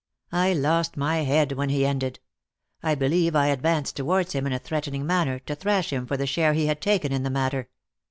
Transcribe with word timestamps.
I 0.31 0.53
lost 0.53 0.97
my 0.97 1.17
head 1.17 1.51
when 1.51 1.69
he 1.69 1.85
ended; 1.85 2.17
I 2.81 2.95
believe 2.95 3.35
I 3.35 3.49
advanced 3.49 3.95
towards 3.95 4.33
him 4.33 4.47
in 4.47 4.53
a 4.53 4.57
threatening 4.57 5.05
manner, 5.05 5.37
to 5.37 5.53
thrash 5.53 5.93
him 5.93 6.07
for 6.07 6.17
the 6.17 6.25
share 6.25 6.53
he 6.53 6.65
had 6.65 6.81
taken 6.81 7.11
in 7.11 7.21
the 7.21 7.29
matter. 7.29 7.69